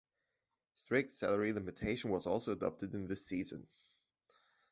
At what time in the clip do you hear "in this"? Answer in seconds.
2.95-3.23